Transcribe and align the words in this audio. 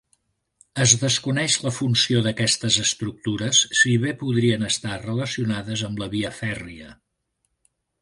Es 0.85 0.93
desconeix 1.01 1.57
la 1.65 1.73
funció 1.75 2.23
d'aquestes 2.29 2.79
estructures 2.85 3.61
si 3.83 3.95
ve 4.07 4.17
podrien 4.25 4.69
estar 4.73 4.99
relacionades 5.07 5.89
amb 5.93 6.05
la 6.05 6.13
via 6.19 6.37
fèrria. 6.43 6.95